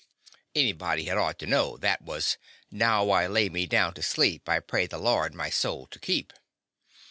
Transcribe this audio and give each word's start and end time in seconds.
''Anybody 0.55 1.03
had 1.03 1.19
ought 1.19 1.37
to 1.37 1.45
know 1.45 1.77
that 1.77 2.01
was:— 2.01 2.39
"Now 2.71 3.11
I 3.11 3.27
lay 3.27 3.49
me 3.49 3.67
down 3.67 3.93
to 3.93 4.01
sleep, 4.01 4.49
I 4.49 4.59
pray 4.59 4.87
the 4.87 4.97
Lord 4.97 5.35
my 5.35 5.51
soul 5.51 5.85
to 5.85 5.99
keep.'' 5.99 6.33